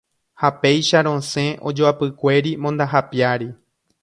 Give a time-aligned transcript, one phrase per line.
[0.43, 3.49] Ha péicha rosẽ ojoapykuéri mondaha piári.